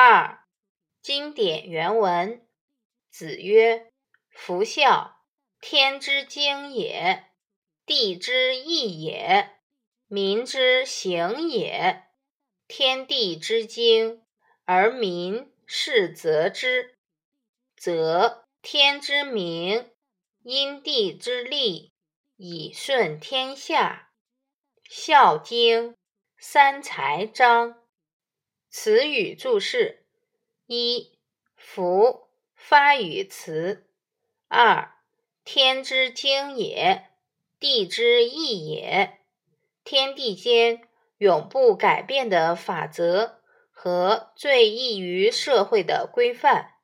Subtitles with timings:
[0.00, 0.44] 二、
[1.02, 2.46] 经典原文。
[3.10, 3.90] 子曰
[4.30, 5.24] ：“夫孝，
[5.60, 7.24] 天之经也，
[7.84, 9.58] 地之义也，
[10.06, 12.04] 民之行也。
[12.68, 14.22] 天地之经，
[14.64, 16.96] 而民是则之，
[17.76, 19.90] 则天之明，
[20.44, 21.92] 因地之利，
[22.36, 24.12] 以顺天下。
[24.88, 25.96] 孝经，
[26.38, 27.82] 三才章。”
[28.70, 30.04] 词语注释：
[30.66, 31.18] 一、
[31.56, 33.84] 福发语词；
[34.46, 34.92] 二、
[35.42, 37.08] 天之经也，
[37.58, 39.20] 地之义也。
[39.84, 40.86] 天地间
[41.16, 43.40] 永不改变的法则
[43.70, 46.74] 和最易于社会的规范。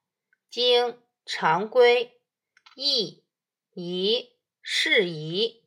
[0.48, 2.18] 经常规，
[2.74, 3.22] 义
[3.74, 5.62] 仪事宜。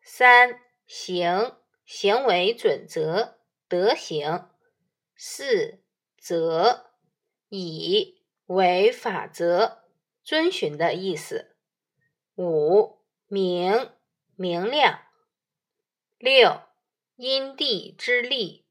[0.00, 4.48] 三、行行为准则德行。
[5.16, 5.80] 四
[6.18, 6.90] 则
[7.48, 9.84] 以为法则
[10.22, 11.54] 遵循的意思。
[12.36, 13.90] 五明
[14.36, 15.02] 明亮。
[16.18, 16.62] 六
[17.16, 18.64] 因地之利，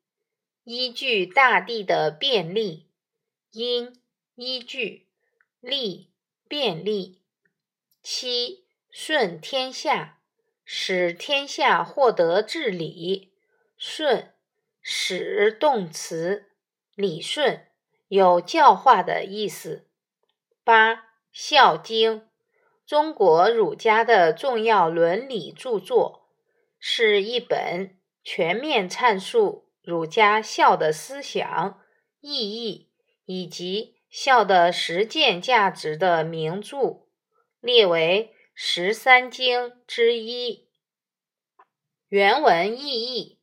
[0.64, 2.89] 依据大地的便利。
[3.52, 4.02] 因
[4.36, 5.08] 依据，
[5.59, 6.11] 利
[6.48, 7.22] 便利。
[8.02, 10.22] 七顺天下，
[10.64, 13.33] 使天下获得治理。
[13.78, 14.33] 顺。
[14.81, 16.51] 使动词，
[16.95, 17.67] 理顺，
[18.07, 19.87] 有教化的意思。
[20.63, 20.95] 八
[21.31, 22.21] 《孝经》，
[22.85, 26.29] 中国儒家的重要伦理著作，
[26.79, 31.81] 是一本全面阐述儒家孝的思想、
[32.19, 32.91] 意义
[33.25, 37.07] 以及孝的实践价值的名著，
[37.59, 40.67] 列为十三经之一。
[42.07, 43.41] 原文意义。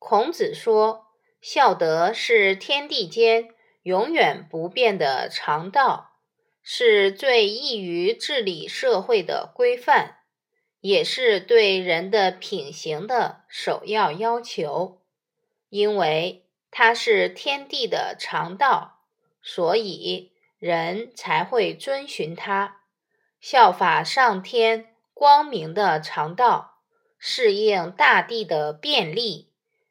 [0.00, 1.08] 孔子说
[1.42, 3.50] ：“孝德是天地间
[3.82, 6.14] 永远不变的常道，
[6.62, 10.16] 是最易于治理社会的规范，
[10.80, 15.02] 也是对人的品行的首要要求。
[15.68, 19.02] 因为它是天地的常道，
[19.42, 22.80] 所以人才会遵循它，
[23.38, 26.78] 效法上天光明的常道，
[27.18, 29.48] 适应大地的便利。”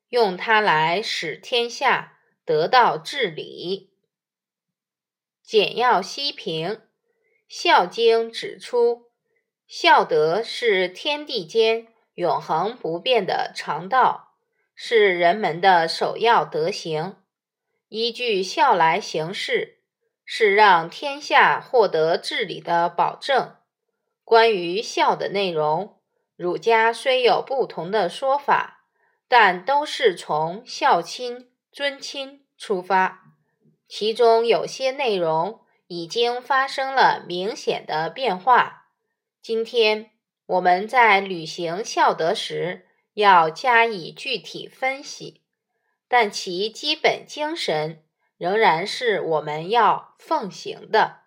[0.10, 3.92] 用它来使天下得到治理。
[5.42, 6.70] 简要析评，
[7.48, 9.10] 《孝经》指出，
[9.68, 14.36] 孝德是天地间永恒不变的常道，
[14.76, 17.16] 是人们的首要德行。
[17.88, 19.80] 依据孝来行事，
[20.24, 23.56] 是让天下获得治理的保证。
[24.24, 26.00] 关于孝的内容，
[26.36, 28.79] 儒家虽有不同的说法。
[29.30, 33.36] 但都是从孝亲尊亲出发，
[33.88, 38.88] 其中有些内容已经发生了明显的变化。
[39.42, 40.10] 今天
[40.48, 45.44] 我们在履行孝德时要加以具体分析，
[46.08, 48.04] 但其基本精神
[48.36, 51.20] 仍然是我们要奉行的。